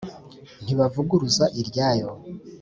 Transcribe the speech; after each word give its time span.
ntibavuguruza 0.63 1.45
iryayo 1.59 2.09